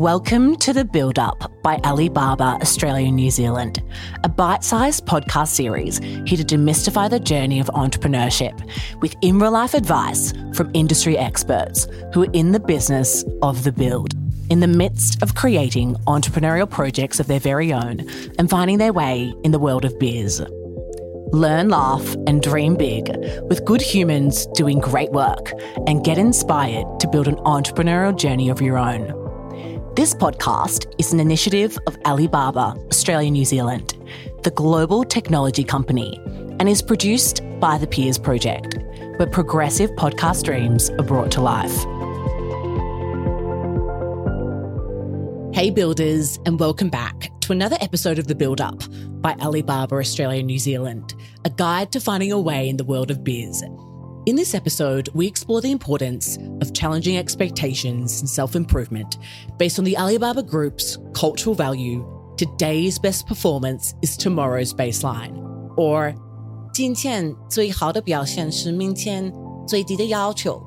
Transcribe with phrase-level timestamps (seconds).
[0.00, 3.82] Welcome to The Build Up by Alibaba Australia New Zealand,
[4.24, 8.66] a bite sized podcast series here to demystify the journey of entrepreneurship
[9.02, 13.72] with in real life advice from industry experts who are in the business of the
[13.72, 14.14] build,
[14.48, 18.00] in the midst of creating entrepreneurial projects of their very own
[18.38, 20.42] and finding their way in the world of biz.
[21.32, 23.10] Learn, laugh, and dream big
[23.50, 25.52] with good humans doing great work
[25.86, 29.19] and get inspired to build an entrepreneurial journey of your own.
[30.00, 33.98] This podcast is an initiative of Alibaba Australia New Zealand,
[34.44, 36.18] the global technology company,
[36.58, 38.78] and is produced by the Peers Project,
[39.18, 41.76] where progressive podcast dreams are brought to life.
[45.54, 48.82] Hey, builders, and welcome back to another episode of The Build Up
[49.20, 51.14] by Alibaba Australia New Zealand,
[51.44, 53.62] a guide to finding a way in the world of biz.
[54.26, 59.16] In this episode, we explore the importance of challenging expectations and self improvement
[59.56, 62.04] based on the Alibaba Group's cultural value
[62.36, 65.36] today's best performance is tomorrow's baseline,
[65.76, 66.14] or
[66.72, 69.32] 今天最好的表现是明天
[69.66, 70.62] 最低的要求.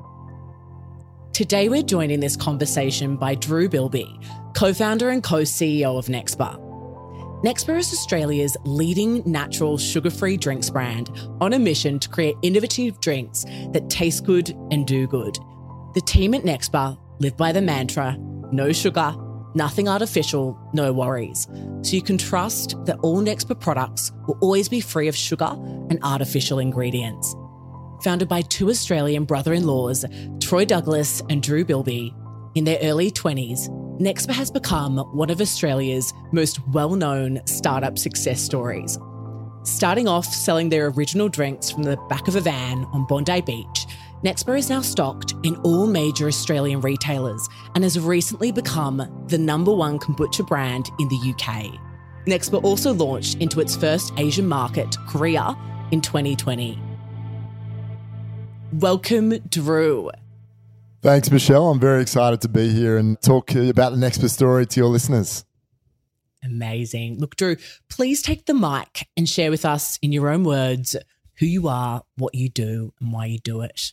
[1.32, 4.04] Today, we're joined in this conversation by Drew Bilbe,
[4.52, 6.63] co founder and co CEO of Nexba.
[7.44, 11.10] Nexba is Australia's leading natural sugar free drinks brand
[11.42, 15.36] on a mission to create innovative drinks that taste good and do good.
[15.92, 18.16] The team at Nexba live by the mantra
[18.50, 19.14] no sugar,
[19.54, 21.46] nothing artificial, no worries.
[21.82, 25.54] So you can trust that all Nexba products will always be free of sugar
[25.90, 27.36] and artificial ingredients.
[28.04, 30.02] Founded by two Australian brother in laws,
[30.40, 32.10] Troy Douglas and Drew Bilbe,
[32.54, 33.68] in their early 20s,
[34.00, 38.98] Nexba has become one of Australia's most well known startup success stories.
[39.62, 43.86] Starting off selling their original drinks from the back of a van on Bondi Beach,
[44.24, 49.72] Nexba is now stocked in all major Australian retailers and has recently become the number
[49.72, 51.78] one kombucha brand in the UK.
[52.26, 55.56] Nexba also launched into its first Asian market, Korea,
[55.92, 56.80] in 2020.
[58.72, 60.10] Welcome, Drew.
[61.04, 61.68] Thanks, Michelle.
[61.68, 65.44] I'm very excited to be here and talk about the Nexba story to your listeners.
[66.42, 67.18] Amazing.
[67.18, 67.56] Look, Drew,
[67.90, 70.96] please take the mic and share with us in your own words
[71.40, 73.92] who you are, what you do, and why you do it.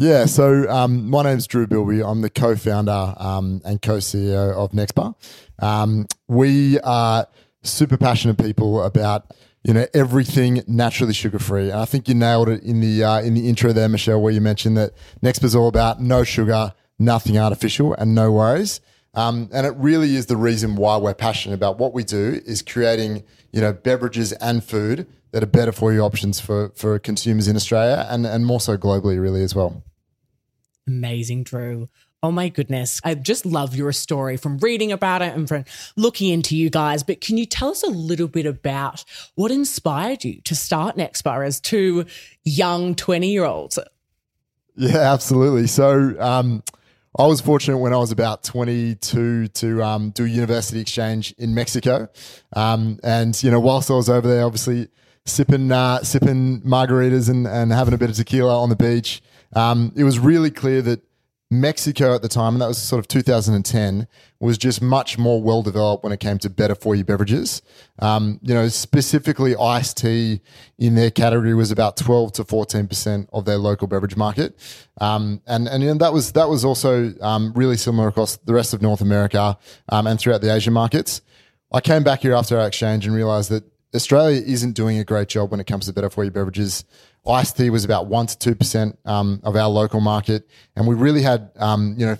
[0.00, 2.04] Yeah, so um, my name's Drew Bilbe.
[2.04, 5.14] I'm the co-founder um, and co-CEO of Nexba.
[5.60, 7.28] Um, we are
[7.62, 9.32] super passionate people about
[9.62, 11.70] you know everything naturally sugar free.
[11.70, 14.32] And I think you nailed it in the uh, in the intro there, Michelle, where
[14.32, 18.80] you mentioned that Nexba's all about no sugar, nothing artificial, and no worries.
[19.12, 22.62] Um, and it really is the reason why we're passionate about what we do is
[22.62, 27.48] creating you know beverages and food that are better for you options for for consumers
[27.48, 29.82] in Australia and and more so globally, really as well.
[30.86, 31.88] Amazing, Drew.
[32.22, 33.00] Oh my goodness.
[33.02, 35.64] I just love your story from reading about it and from
[35.96, 37.02] looking into you guys.
[37.02, 39.04] But can you tell us a little bit about
[39.36, 42.04] what inspired you to start Nexba as two
[42.44, 43.78] young 20 year olds?
[44.76, 45.66] Yeah, absolutely.
[45.66, 46.62] So, um,
[47.18, 51.54] I was fortunate when I was about 22 to um, do a university exchange in
[51.54, 52.08] Mexico.
[52.54, 54.88] Um, and, you know, whilst I was over there, obviously
[55.24, 59.22] sipping, uh, sipping margaritas and, and having a bit of tequila on the beach,
[59.54, 61.02] um, it was really clear that
[61.52, 64.06] Mexico at the time, and that was sort of 2010,
[64.38, 67.60] was just much more well developed when it came to better for you beverages.
[67.98, 70.40] Um, you know, specifically iced tea
[70.78, 74.56] in their category was about 12 to 14 percent of their local beverage market,
[75.00, 78.54] um, and and you know, that was that was also um, really similar across the
[78.54, 79.58] rest of North America
[79.88, 81.20] um, and throughout the Asian markets.
[81.72, 85.28] I came back here after our exchange and realized that Australia isn't doing a great
[85.28, 86.84] job when it comes to better for you beverages
[87.26, 90.94] iced tea was about one to two percent um, of our local market, and we
[90.94, 92.16] really had um, you know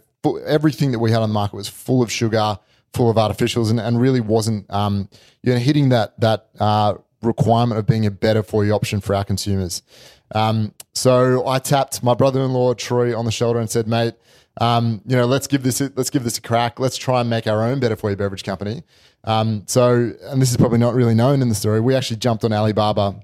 [0.47, 2.59] everything that we had on the market was full of sugar,
[2.93, 5.09] full of artificials, and, and really wasn't um,
[5.43, 9.15] you know hitting that that uh, requirement of being a better for you option for
[9.15, 9.83] our consumers.
[10.35, 14.15] Um, so I tapped my brother-in-law Troy on the shoulder and said, "Mate,
[14.61, 16.79] um, you know, let's give this a, let's give this a crack.
[16.79, 18.83] Let's try and make our own better for you beverage company."
[19.25, 21.81] Um, so, and this is probably not really known in the story.
[21.81, 23.21] We actually jumped on Alibaba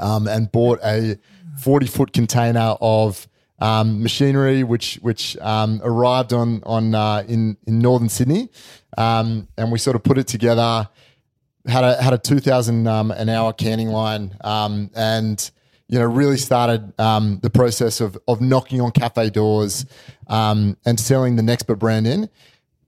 [0.00, 1.18] um, and bought a
[1.60, 3.28] 40 foot container of
[3.60, 8.50] um, machinery, which which um, arrived on on uh, in in northern Sydney,
[8.98, 10.88] um, and we sort of put it together.
[11.66, 15.50] Had a had a 2,000 um, an hour canning line, um, and
[15.88, 19.86] you know really started the process of of knocking on cafe doors
[20.28, 22.28] and selling the Nexba brand in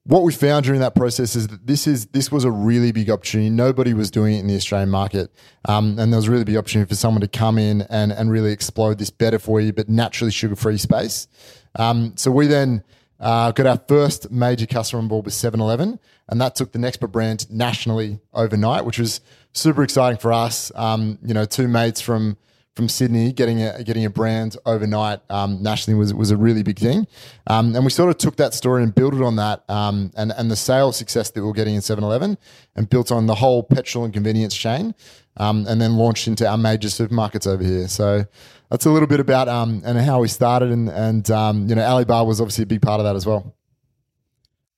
[0.06, 3.10] what we found during that process is that this is this was a really big
[3.10, 3.50] opportunity.
[3.50, 5.32] Nobody was doing it in the Australian market,
[5.64, 8.30] um, and there was a really big opportunity for someone to come in and and
[8.30, 11.26] really explode this better for you, but naturally sugar free space.
[11.74, 12.84] Um, so we then
[13.18, 15.98] uh, got our first major customer on board with 7-Eleven,
[16.28, 19.20] and that took the Nexba brand nationally overnight, which was
[19.52, 20.70] super exciting for us.
[20.74, 22.36] Um, you know, two mates from
[22.76, 26.78] from Sydney getting a getting a brand overnight um, nationally was was a really big
[26.78, 27.06] thing,
[27.46, 30.30] um, and we sort of took that story and built it on that, um, and
[30.36, 32.36] and the sales success that we were getting in 7-Eleven,
[32.76, 34.94] and built on the whole petrol and convenience chain,
[35.38, 37.88] um, and then launched into our major supermarkets over here.
[37.88, 38.26] So
[38.70, 41.82] that's a little bit about um, and how we started, and and um, you know
[41.82, 43.54] Alibaba was obviously a big part of that as well.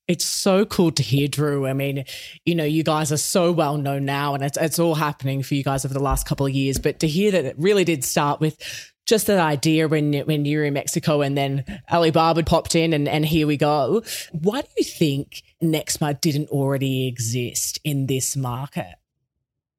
[0.08, 1.66] It's so cool to hear, Drew.
[1.66, 2.04] I mean,
[2.46, 5.54] you know, you guys are so well known now, and it's, it's all happening for
[5.54, 6.78] you guys over the last couple of years.
[6.78, 8.58] But to hear that it really did start with
[9.04, 13.06] just that idea when when you were in Mexico, and then Alibaba popped in, and,
[13.06, 14.02] and here we go.
[14.32, 18.94] Why do you think Nexba didn't already exist in this market?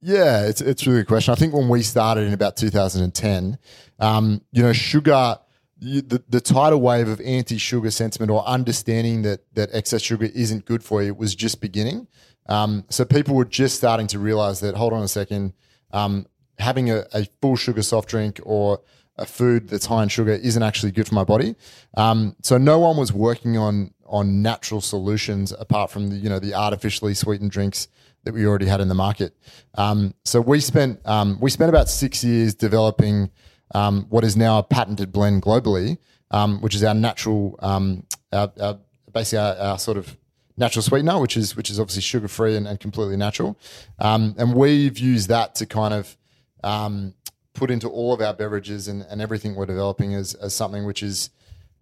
[0.01, 1.31] Yeah, it's it's a really good question.
[1.31, 3.57] I think when we started in about 2010,
[3.99, 5.39] um, you know, sugar
[5.79, 10.83] the, the tidal wave of anti-sugar sentiment or understanding that that excess sugar isn't good
[10.83, 12.07] for you was just beginning.
[12.47, 14.75] Um, so people were just starting to realize that.
[14.75, 15.53] Hold on a second,
[15.91, 16.25] um,
[16.57, 18.81] having a, a, full sugar soft drink or
[19.17, 21.55] a food that's high in sugar isn't actually good for my body.
[21.95, 26.39] Um, so no one was working on on natural solutions apart from the you know
[26.39, 27.87] the artificially sweetened drinks
[28.23, 29.35] that we already had in the market.
[29.75, 33.29] Um, so we spent um, we spent about six years developing
[33.75, 35.98] um, what is now a patented blend globally,
[36.31, 38.80] um, which is our natural, um, our, our,
[39.13, 40.18] basically our, our, sort of
[40.57, 43.57] natural sweetener, which is which is obviously sugar free and, and, completely natural.
[44.00, 46.18] Um, and we've used that to kind of
[46.63, 47.13] um,
[47.54, 51.04] put into all of our beverages and, and everything we're developing as, as something which
[51.04, 51.30] is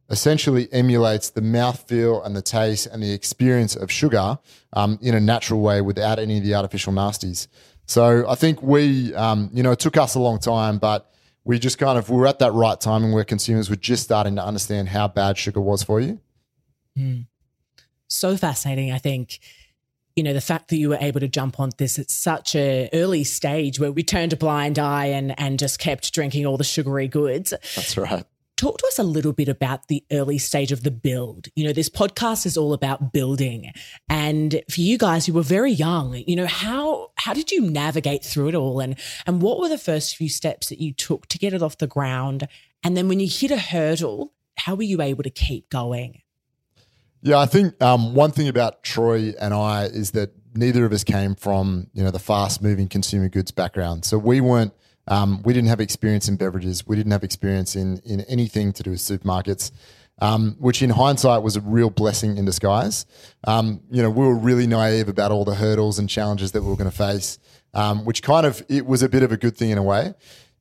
[0.10, 4.40] essentially emulates the mouthfeel and the taste and the experience of sugar
[4.74, 7.48] um, in a natural way without any of the artificial nasties.
[7.86, 11.12] So I think we, um, you know, it took us a long time, but
[11.48, 14.36] we just kind of we were at that right timing where consumers were just starting
[14.36, 16.20] to understand how bad sugar was for you.
[16.98, 17.28] Mm.
[18.08, 19.40] So fascinating, I think.
[20.16, 22.90] You know, the fact that you were able to jump on this at such a
[22.92, 26.64] early stage where we turned a blind eye and and just kept drinking all the
[26.64, 27.54] sugary goods.
[27.76, 28.26] That's right
[28.58, 31.48] talk to us a little bit about the early stage of the build.
[31.56, 33.72] You know, this podcast is all about building.
[34.10, 36.16] And for you guys, you were very young.
[36.28, 39.78] You know, how how did you navigate through it all and and what were the
[39.78, 42.48] first few steps that you took to get it off the ground?
[42.84, 46.22] And then when you hit a hurdle, how were you able to keep going?
[47.22, 51.04] Yeah, I think um, one thing about Troy and I is that neither of us
[51.04, 54.06] came from, you know, the fast moving consumer goods background.
[54.06, 54.74] So we weren't
[55.08, 56.86] um, we didn't have experience in beverages.
[56.86, 59.72] We didn't have experience in in anything to do with supermarkets,
[60.20, 63.06] um, which in hindsight was a real blessing in disguise.
[63.46, 66.70] Um, you know, we were really naive about all the hurdles and challenges that we
[66.70, 67.40] were going to face,
[67.74, 70.14] um, which kind of it was a bit of a good thing in a way.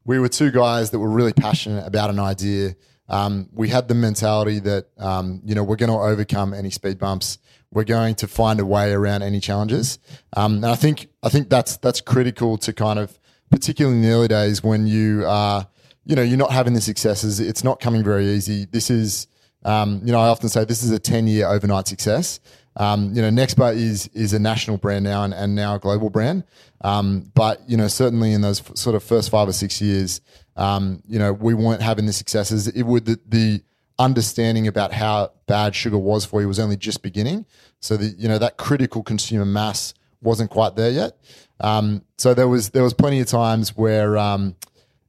[0.04, 2.76] We were two guys that were really passionate about an idea.
[3.08, 6.98] Um, we had the mentality that um, you know we're going to overcome any speed
[6.98, 7.38] bumps.
[7.72, 9.98] We're going to find a way around any challenges,
[10.36, 13.18] and I think I think that's that's critical to kind of
[13.50, 15.66] particularly in the early days when you are,
[16.04, 17.40] you know, you're not having the successes.
[17.40, 18.66] It's not coming very easy.
[18.66, 19.26] This is,
[19.64, 22.40] um, you know, I often say this is a 10 year overnight success.
[22.76, 26.10] Um, you know, Nexba is is a national brand now and, and now a global
[26.10, 26.44] brand.
[26.82, 30.20] Um, but you know, certainly in those f- sort of first five or six years,
[30.56, 32.68] um, you know, we weren't having the successes.
[32.68, 33.62] It would the, the
[33.98, 37.46] understanding about how bad sugar was for you was only just beginning.
[37.80, 41.16] So the you know that critical consumer mass wasn't quite there yet.
[41.60, 44.56] Um, so there was there was plenty of times where, um,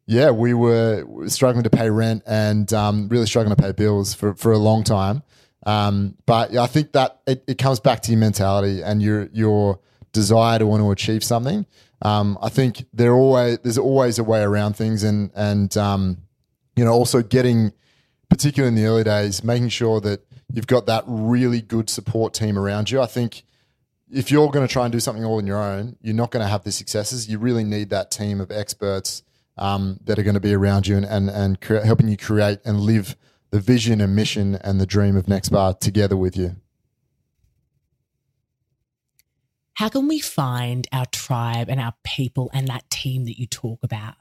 [0.05, 4.33] yeah, we were struggling to pay rent and um, really struggling to pay bills for
[4.35, 5.23] for a long time.
[5.65, 9.79] Um, but I think that it, it, comes back to your mentality and your your
[10.13, 11.65] desire to want to achieve something.
[12.01, 16.17] Um, I think there always there's always a way around things, and and um,
[16.77, 17.73] you know also getting,
[18.29, 20.21] particularly in the early days, making sure that
[20.53, 23.01] you've got that really good support team around you.
[23.01, 23.43] I think
[24.11, 26.43] if you're going to try and do something all on your own, you're not going
[26.43, 27.27] to have the successes.
[27.27, 29.23] You really need that team of experts
[29.57, 32.59] um, that are going to be around you and and, and cre- helping you create
[32.63, 33.15] and live
[33.49, 36.57] the vision and mission and the dream of Nexba together with you.
[39.75, 43.79] How can we find our tribe and our people and that team that you talk
[43.83, 44.15] about?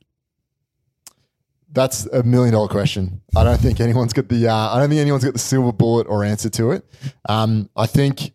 [1.72, 3.22] That's a million dollar question.
[3.34, 6.06] I don't think anyone's got the uh, I don't think anyone's got the silver bullet
[6.08, 6.84] or answer to it.
[7.28, 8.32] Um, I think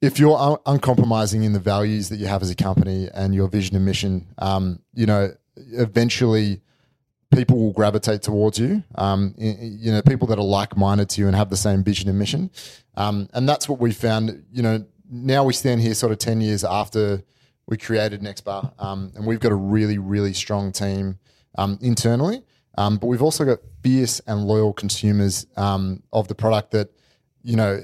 [0.00, 3.48] if you're un- uncompromising in the values that you have as a company and your
[3.48, 6.60] vision and mission, um, you know, eventually
[7.30, 8.82] people will gravitate towards you.
[8.94, 12.08] Um, you know, people that are like minded to you and have the same vision
[12.08, 12.50] and mission.
[12.96, 14.44] Um, and that's what we found.
[14.52, 17.22] You know, now we stand here sort of 10 years after
[17.66, 21.18] we created Nexba, um, and we've got a really, really strong team
[21.56, 22.42] um, internally.
[22.76, 26.90] Um, but we've also got fierce and loyal consumers um, of the product that
[27.42, 27.82] you know,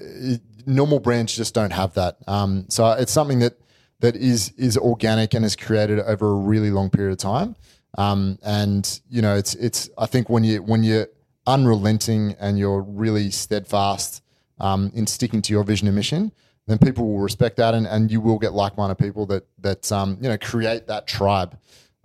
[0.67, 2.19] normal brands just don't have that.
[2.27, 3.59] Um, so it's something that
[4.01, 7.57] that is is organic and is created over a really long period of time.
[7.99, 11.09] Um, and you know, it's it's I think when you when you're
[11.47, 14.23] unrelenting and you're really steadfast
[14.59, 16.33] um, in sticking to your vision and mission,
[16.67, 20.19] then people will respect that, and, and you will get like-minded people that that um,
[20.21, 21.59] you know create that tribe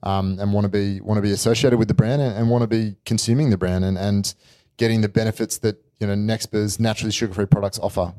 [0.03, 2.62] um, and want to be want to be associated with the brand and, and want
[2.62, 4.36] to be consuming the brand and and
[4.82, 8.16] getting the benefits that you know Nexba's naturally sugar-free products offer.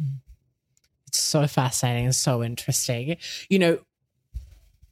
[0.00, 0.20] Mm.
[1.08, 3.16] It's so fascinating and so interesting.
[3.48, 3.78] You know,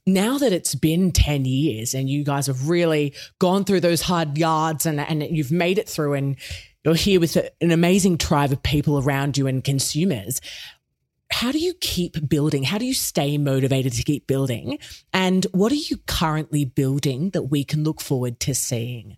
[0.05, 4.37] now that it's been 10 years and you guys have really gone through those hard
[4.37, 6.35] yards and, and you've made it through and
[6.83, 10.41] you're here with an amazing tribe of people around you and consumers,
[11.31, 12.63] how do you keep building?
[12.63, 14.79] How do you stay motivated to keep building?
[15.13, 19.17] And what are you currently building that we can look forward to seeing?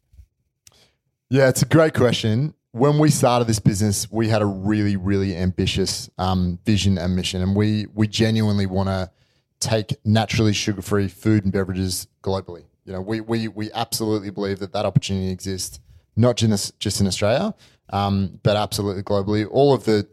[1.31, 2.55] Yeah, it's a great question.
[2.71, 7.41] When we started this business, we had a really, really ambitious um, vision and mission,
[7.43, 9.11] and we we genuinely want to
[9.59, 12.63] take naturally sugar-free food and beverages globally.
[12.85, 15.79] You know, we we we absolutely believe that that opportunity exists,
[16.15, 17.53] not just just in Australia,
[17.91, 19.47] um, but absolutely globally.
[19.49, 20.07] All of the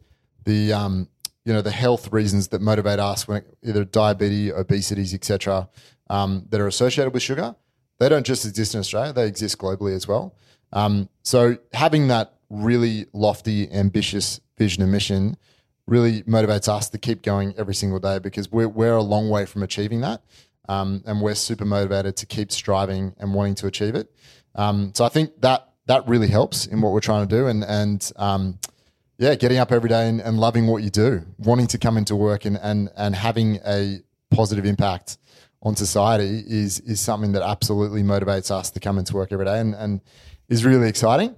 [0.44, 1.08] the um,
[1.46, 5.70] you know the health reasons that motivate us when it, either diabetes, obesities, etc.,
[6.10, 7.56] um, that are associated with sugar,
[7.98, 10.34] they don't just exist in Australia; they exist globally as well.
[10.72, 15.36] Um, so having that really lofty, ambitious vision and mission
[15.86, 19.46] really motivates us to keep going every single day because we're, we're a long way
[19.46, 20.22] from achieving that.
[20.68, 24.10] Um, and we're super motivated to keep striving and wanting to achieve it.
[24.56, 27.46] Um, so I think that that really helps in what we're trying to do.
[27.46, 28.58] And, and um,
[29.18, 32.16] yeah, getting up every day and, and, loving what you do, wanting to come into
[32.16, 35.18] work and, and, and having a positive impact
[35.62, 39.60] on society is, is something that absolutely motivates us to come into work every day
[39.60, 40.00] and, and
[40.48, 41.36] is really exciting.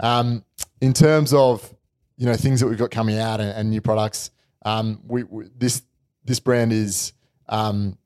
[0.00, 0.44] Um,
[0.80, 1.74] in terms of
[2.16, 4.30] you know things that we've got coming out and, and new products.
[4.64, 5.82] Um, we, we, this
[6.24, 7.12] this brand is
[7.48, 7.98] um,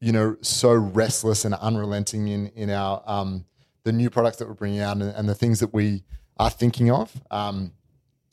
[0.00, 3.44] you know so restless and unrelenting in in our um,
[3.84, 6.02] the new products that we're bringing out and, and the things that we
[6.38, 7.12] are thinking of.
[7.30, 7.72] Um,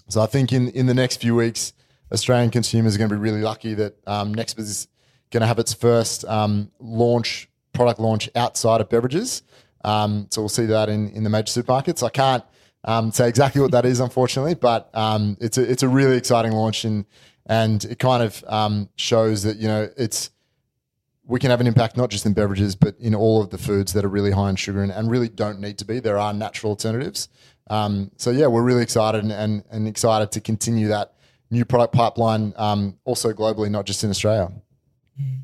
[0.07, 1.73] so I think in in the next few weeks,
[2.11, 4.88] Australian consumers are going to be really lucky that um, is
[5.31, 9.43] going to have its first um, launch product launch outside of beverages.
[9.83, 12.03] Um, so we'll see that in in the major supermarkets.
[12.03, 12.43] I can't
[12.83, 16.51] um, say exactly what that is, unfortunately, but um, it's a it's a really exciting
[16.51, 17.05] launch and
[17.45, 20.29] and it kind of um, shows that you know it's
[21.25, 23.93] we can have an impact not just in beverages but in all of the foods
[23.93, 26.00] that are really high in sugar and, and really don't need to be.
[26.00, 27.29] There are natural alternatives.
[27.69, 31.13] Um, so yeah, we're really excited and, and, and excited to continue that
[31.51, 34.51] new product pipeline um, also globally, not just in Australia.
[35.21, 35.41] Mm.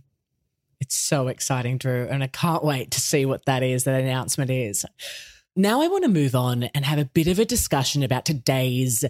[0.81, 3.85] It's so exciting, Drew, and I can't wait to see what that is.
[3.85, 4.87] That announcement is.
[5.57, 9.05] Now I want to move on and have a bit of a discussion about today's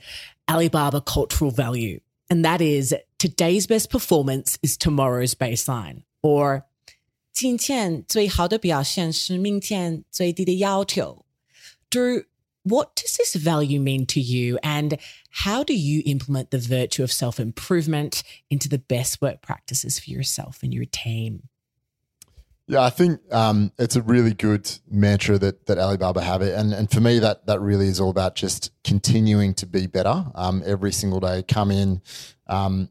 [0.50, 2.00] Alibaba cultural value.
[2.28, 6.64] And that is today's best performance is tomorrow's baseline or
[7.32, 11.24] 今天最好的表现是明天最低的要求.
[11.90, 12.24] Drew,
[12.64, 14.98] what does this value mean to you and
[15.44, 20.62] how do you implement the virtue of self-improvement into the best work practices for yourself
[20.62, 21.48] and your team?
[22.67, 26.73] Yeah, I think um, it's a really good mantra that that Alibaba have it, and
[26.73, 30.63] and for me that that really is all about just continuing to be better um,
[30.65, 31.43] every single day.
[31.47, 32.01] Come in,
[32.47, 32.89] um,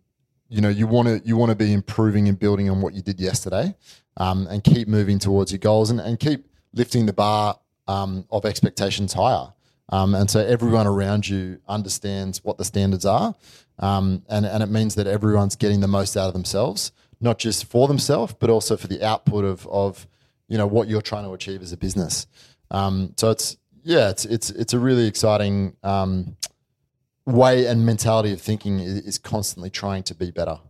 [0.49, 3.03] you know, you want to you want to be improving and building on what you
[3.03, 3.75] did yesterday,
[4.17, 8.45] um, and keep moving towards your goals, and and keep lifting the bar um, of
[8.45, 9.53] expectations higher.
[9.89, 13.35] Um, and so everyone around you understands what the standards are,
[13.81, 16.93] and and it means that everyone's getting the most out of themselves
[17.25, 20.07] not just for themselves, but also for the output of of
[20.47, 22.27] you know what you're trying to achieve as a business.
[22.71, 26.37] Um, so it's yeah, it's it's it's a really exciting um,
[27.27, 30.61] way and mentality of thinking is, is constantly trying to be better.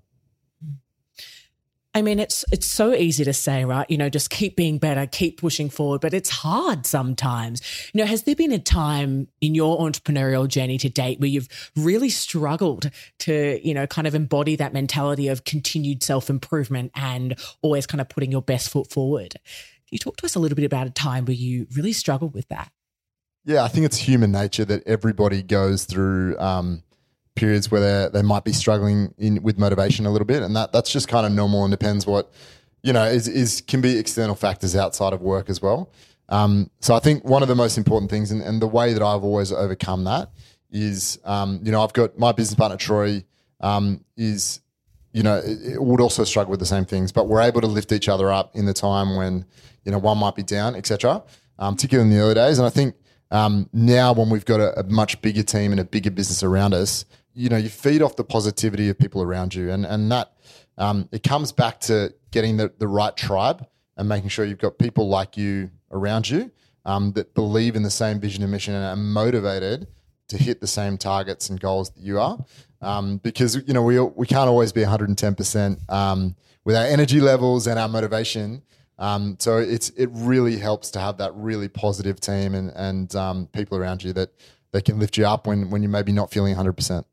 [1.96, 3.88] I mean, it's it's so easy to say, right?
[3.88, 7.62] You know, just keep being better, keep pushing forward, but it's hard sometimes.
[7.92, 11.48] You know, has there been a time in your entrepreneurial journey to date where you've
[11.76, 17.38] really struggled to, you know, kind of embody that mentality of continued self improvement and
[17.62, 19.34] always kind of putting your best foot forward?
[19.34, 22.34] Can you talk to us a little bit about a time where you really struggled
[22.34, 22.72] with that?
[23.44, 26.38] Yeah, I think it's human nature that everybody goes through.
[26.38, 26.82] Um,
[27.34, 30.72] periods where they they might be struggling in with motivation a little bit, and that
[30.72, 32.32] that's just kind of normal and depends what
[32.82, 35.90] you know is is can be external factors outside of work as well.
[36.28, 39.02] Um, so I think one of the most important things, and, and, the way that
[39.02, 40.30] I've always overcome that
[40.70, 43.22] is, um, you know, I've got my business partner Troy
[43.60, 44.60] um, is,
[45.12, 47.66] you know, it, it would also struggle with the same things, but we're able to
[47.66, 49.44] lift each other up in the time when
[49.84, 51.22] you know one might be down, etc.
[51.58, 52.94] Um, particularly in the early days, and I think
[53.30, 56.74] um, now when we've got a, a, much bigger team and a bigger business around
[56.74, 60.32] us, you know you feed off the positivity of people around you, and and that
[60.78, 64.78] um, it comes back to getting the the right tribe and making sure you've got
[64.78, 66.50] people like you around you
[66.84, 69.86] um, that believe in the same vision and mission and are motivated
[70.28, 72.38] to hit the same targets and goals that you are.
[72.80, 77.20] Um, because you know we we can't always be 110 percent um, with our energy
[77.20, 78.62] levels and our motivation.
[78.98, 83.46] Um, so it's it really helps to have that really positive team and and um,
[83.48, 84.30] people around you that
[84.72, 86.74] that can lift you up when when you're maybe not feeling 100.
[86.74, 87.06] percent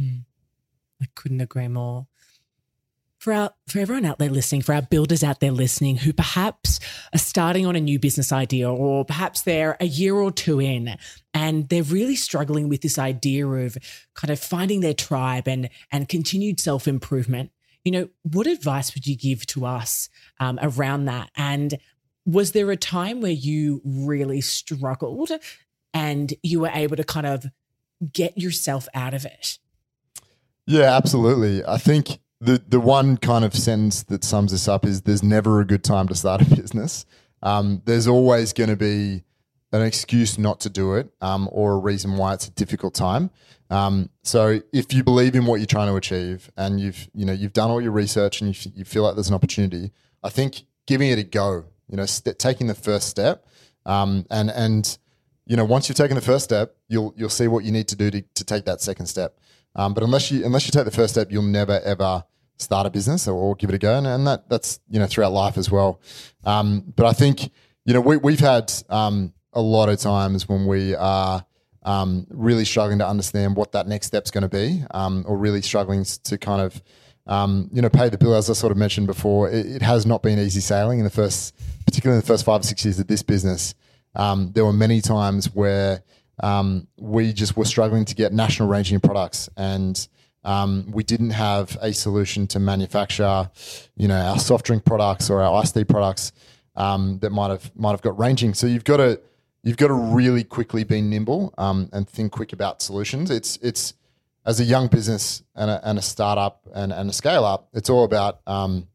[0.00, 0.24] mm.
[1.00, 2.06] I couldn't agree more
[3.18, 6.80] for our for everyone out there listening, for our builders out there listening who perhaps
[7.12, 10.96] are starting on a new business idea or perhaps they're a year or two in
[11.34, 13.76] and they're really struggling with this idea of
[14.14, 17.50] kind of finding their tribe and and continued self-improvement.
[17.84, 20.08] You know, what advice would you give to us
[20.40, 21.30] um, around that?
[21.36, 21.78] And
[22.24, 25.30] was there a time where you really struggled
[25.94, 27.46] and you were able to kind of
[28.12, 29.58] get yourself out of it?
[30.68, 31.64] Yeah, absolutely.
[31.64, 35.60] I think the the one kind of sentence that sums this up is there's never
[35.60, 37.06] a good time to start a business.
[37.42, 39.24] Um, there's always going to be
[39.72, 43.30] an excuse not to do it um, or a reason why it's a difficult time.
[43.70, 47.32] Um, so if you believe in what you're trying to achieve and you've you know
[47.32, 49.90] you've done all your research and you, you feel like there's an opportunity,
[50.22, 53.46] I think giving it a go, you know, st- taking the first step,
[53.86, 54.98] um, and and
[55.46, 57.96] you know once you've taken the first step, you'll you'll see what you need to
[57.96, 59.38] do to, to take that second step.
[59.78, 62.24] Um, but unless you unless you take the first step, you'll never ever
[62.56, 65.06] start a business or, or give it a go, and, and, that that's you know
[65.06, 66.00] throughout life as well.
[66.44, 67.52] Um, but I think
[67.84, 71.46] you know we we've had um, a lot of times when we are
[71.84, 75.62] um, really struggling to understand what that next step's going to be, um, or really
[75.62, 76.82] struggling to kind of
[77.28, 78.34] um, you know pay the bill.
[78.34, 81.10] As I sort of mentioned before, it, it, has not been easy sailing in the
[81.10, 81.54] first,
[81.86, 83.76] particularly in the first five or six years of this business.
[84.16, 86.02] There were many times where
[86.40, 90.08] um, we just were struggling to get national ranging products, and
[90.44, 93.50] um, we didn't have a solution to manufacture,
[93.96, 96.32] you know, our soft drink products or our iced tea products
[96.76, 98.54] um, that might have might have got ranging.
[98.54, 99.20] So you've got to
[99.62, 103.30] you've got to really quickly be nimble um, and think quick about solutions.
[103.30, 103.94] It's it's
[104.46, 107.90] as a young business and a, and a startup and, and a scale up, it's
[107.90, 108.88] all about um,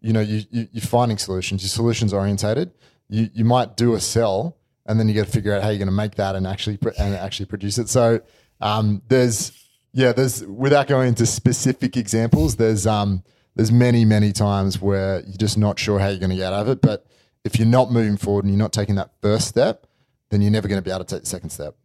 [0.00, 1.62] you know you, you are finding solutions.
[1.62, 2.72] You're solutions orientated.
[3.08, 5.78] You you might do a sell and then you got to figure out how you're
[5.78, 7.88] going to make that and actually and actually produce it.
[7.88, 8.20] So
[8.60, 9.52] um, there's
[9.92, 13.22] yeah, there's without going into specific examples, there's um
[13.56, 16.62] there's many many times where you're just not sure how you're going to get out
[16.62, 16.80] of it.
[16.80, 17.06] But
[17.44, 19.86] if you're not moving forward and you're not taking that first step,
[20.30, 21.76] then you're never going to be able to take the second step.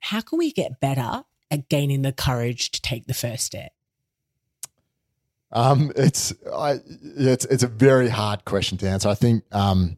[0.00, 3.72] How can we get better at gaining the courage to take the first step?
[5.50, 6.80] Um, it's I,
[7.16, 9.08] it's it's a very hard question to answer.
[9.08, 9.96] I think um,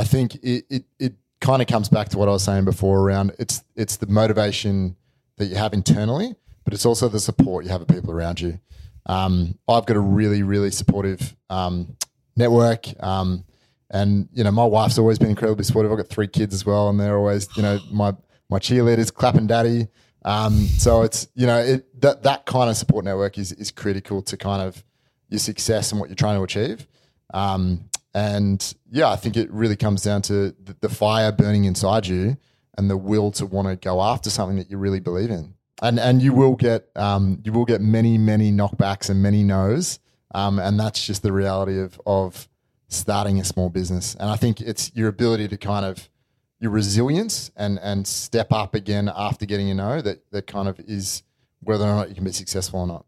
[0.00, 3.00] I think it, it, it kind of comes back to what I was saying before
[3.00, 4.96] around it's it's the motivation
[5.36, 6.34] that you have internally,
[6.64, 8.58] but it's also the support you have of people around you.
[9.04, 11.98] Um, I've got a really really supportive um,
[12.34, 13.44] network, um,
[13.90, 15.92] and you know my wife's always been incredibly supportive.
[15.92, 18.14] I've got three kids as well, and they're always you know my
[18.48, 19.88] my cheerleaders clapping daddy.
[20.24, 24.22] Um, so it's you know it, that that kind of support network is is critical
[24.22, 24.82] to kind of
[25.28, 26.86] your success and what you're trying to achieve.
[27.34, 32.06] Um, and yeah, I think it really comes down to the, the fire burning inside
[32.06, 32.36] you
[32.76, 35.54] and the will to want to go after something that you really believe in.
[35.82, 39.98] And and you will get um, you will get many many knockbacks and many no's,
[40.34, 42.48] um, and that's just the reality of of
[42.88, 44.14] starting a small business.
[44.14, 46.10] And I think it's your ability to kind of
[46.58, 50.78] your resilience and and step up again after getting a no that that kind of
[50.80, 51.22] is
[51.60, 53.06] whether or not you can be successful or not.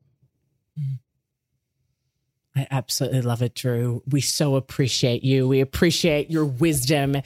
[2.54, 4.02] I absolutely love it, Drew.
[4.06, 5.48] We so appreciate you.
[5.48, 7.16] We appreciate your wisdom.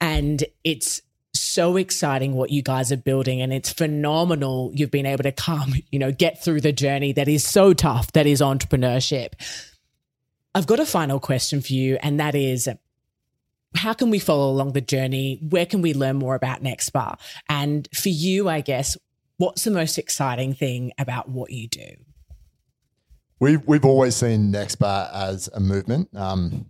[0.00, 1.00] And it's
[1.32, 3.40] so exciting what you guys are building.
[3.40, 7.28] And it's phenomenal you've been able to come, you know, get through the journey that
[7.28, 9.32] is so tough, that is entrepreneurship.
[10.54, 12.68] I've got a final question for you, and that is
[13.74, 15.40] how can we follow along the journey?
[15.48, 17.18] Where can we learn more about Nexba?
[17.48, 18.96] And for you, I guess,
[19.36, 21.96] what's the most exciting thing about what you do?
[23.40, 26.66] We've we've always seen Nexba as a movement, um,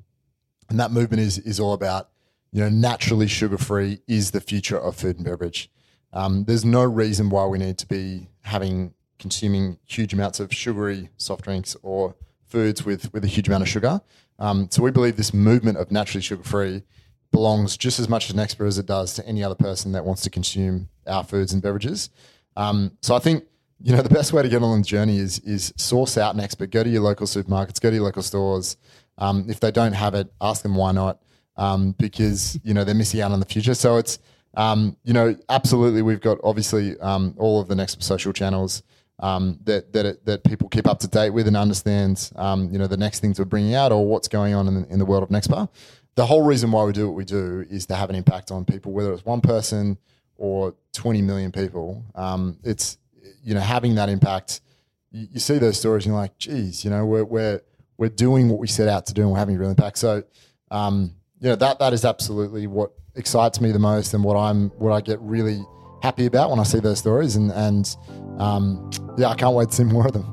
[0.68, 2.09] and that movement is is all about
[2.53, 5.70] you know naturally sugar free is the future of food and beverage.
[6.12, 11.11] Um, there's no reason why we need to be having consuming huge amounts of sugary
[11.16, 12.14] soft drinks or
[12.46, 14.00] foods with with a huge amount of sugar.
[14.38, 16.83] Um, so we believe this movement of naturally sugar free
[17.31, 20.22] belongs just as much as Nexba as it does to any other person that wants
[20.22, 22.11] to consume our foods and beverages.
[22.57, 23.44] Um, so I think
[23.85, 26.55] you know, the best way to get on the journey is is source out next,
[26.55, 28.79] but go to your local supermarkets, go to your local stores.
[29.18, 31.20] Um, if they don't have it, ask them why not,
[31.59, 33.75] um, because you know they're missing out on the future.
[33.75, 34.18] So it's
[34.57, 38.83] um, you know, absolutely, we've got obviously um, all of the next social channels
[39.18, 42.79] um, that that it, that people keep up to date with and understand, um, you
[42.79, 45.05] know, the next things we're bringing out or what's going on in the, in the
[45.05, 45.68] world of Nexba.
[46.14, 48.64] The whole reason why we do what we do is to have an impact on
[48.64, 49.99] people, whether it's one person
[50.37, 52.03] or 20 million people.
[52.64, 52.97] It's
[53.44, 54.61] you know having that impact.
[55.12, 57.61] You, you, see those stories, and you're like, geez, you know, we're we're
[57.98, 59.98] we're doing what we set out to do, and we're having a real impact.
[59.98, 60.24] So,
[60.70, 64.70] um, you know, that that is absolutely what excites me the most, and what I'm
[64.70, 65.62] what I get really
[66.02, 67.96] happy about when I see those stories, and and
[68.38, 70.26] um, yeah, I can't wait to see more of them.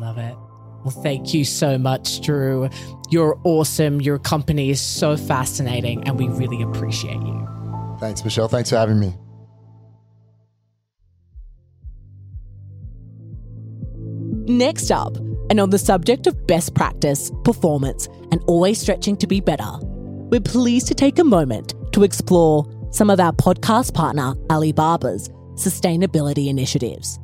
[0.00, 0.36] Love it.
[0.84, 2.68] Well, thank you so much, Drew.
[3.10, 4.00] You're awesome.
[4.00, 7.48] Your company is so fascinating, and we really appreciate you.
[8.00, 8.48] Thanks, Michelle.
[8.48, 9.14] Thanks for having me.
[14.52, 15.16] Next up,
[15.48, 20.42] and on the subject of best practice, performance, and always stretching to be better, we're
[20.42, 27.18] pleased to take a moment to explore some of our podcast partner Alibaba's sustainability initiatives.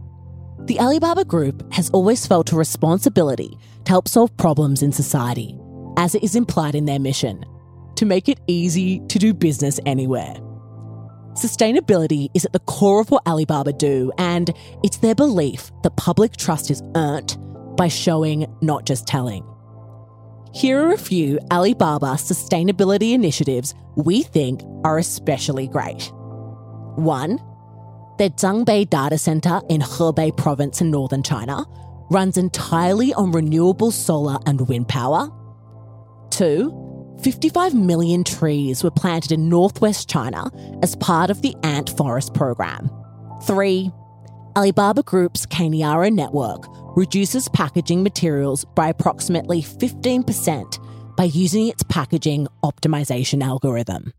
[0.61, 5.55] The Alibaba Group has always felt a responsibility to help solve problems in society,
[5.99, 7.45] as it is implied in their mission
[7.97, 10.35] to make it easy to do business anywhere.
[11.39, 14.51] Sustainability is at the core of what Alibaba do, and
[14.83, 17.37] it's their belief that public trust is earned
[17.77, 19.47] by showing, not just telling.
[20.53, 26.11] Here are a few Alibaba sustainability initiatives we think are especially great.
[26.97, 27.39] One,
[28.19, 31.65] their Zhangbei data center in Hebei province in northern China
[32.11, 35.31] runs entirely on renewable solar and wind power.
[36.31, 36.88] Two,
[37.23, 40.51] 55 million trees were planted in northwest China
[40.83, 42.91] as part of the Ant Forest program.
[43.45, 43.91] Three,
[44.57, 46.65] Alibaba Group's Cainiao network
[46.97, 54.13] reduces packaging materials by approximately 15% by using its packaging optimization algorithm.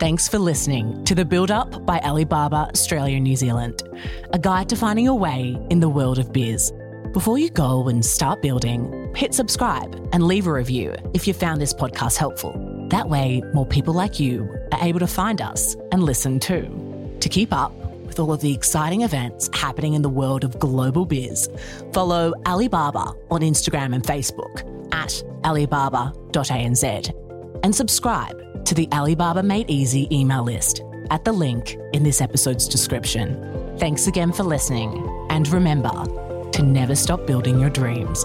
[0.00, 3.84] Thanks for listening to The Build Up by Alibaba Australia New Zealand,
[4.32, 6.72] a guide to finding a way in the world of biz.
[7.12, 11.60] Before you go and start building, hit subscribe and leave a review if you found
[11.60, 12.54] this podcast helpful.
[12.88, 16.70] That way, more people like you are able to find us and listen too.
[17.20, 17.74] To keep up
[18.06, 21.50] with all of the exciting events happening in the world of global biz,
[21.92, 27.12] follow Alibaba on Instagram and Facebook at alibaba.anz
[27.62, 32.66] and subscribe to the Alibaba Made Easy email list at the link in this episode's
[32.66, 33.76] description.
[33.76, 35.90] Thanks again for listening, and remember
[36.52, 38.24] to never stop building your dreams.